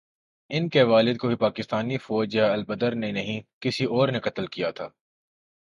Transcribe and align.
ان 0.49 0.69
کے 0.69 0.83
والد 0.83 1.17
کو 1.17 1.27
بھی 1.27 1.35
پاکستانی 1.35 1.97
فوج 1.97 2.35
یا 2.35 2.51
البدر 2.53 2.95
نے 2.95 3.11
نہیں، 3.11 3.41
کسی 3.59 3.85
اور 3.85 4.09
نے 4.09 4.19
قتل 4.19 4.47
کیا 4.47 4.71
تھا۔ 4.71 4.89